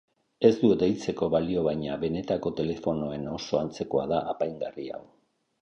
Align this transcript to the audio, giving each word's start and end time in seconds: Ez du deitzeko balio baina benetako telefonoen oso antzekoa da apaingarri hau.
Ez 0.47 0.49
du 0.61 0.69
deitzeko 0.83 1.27
balio 1.35 1.65
baina 1.67 1.99
benetako 2.05 2.53
telefonoen 2.63 3.31
oso 3.35 3.63
antzekoa 3.63 4.11
da 4.15 4.23
apaingarri 4.37 4.91
hau. 4.97 5.07